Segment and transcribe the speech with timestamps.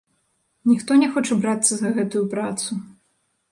[0.71, 2.71] Ніхто не хоча брацца за гэтую працу.